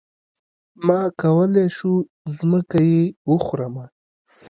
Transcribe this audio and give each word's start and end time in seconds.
ما 0.85 0.99
کولی 1.21 1.65
شو 1.77 1.93
ځمکه 2.37 2.79
يې 2.91 3.03
وخورمه. 3.29 3.85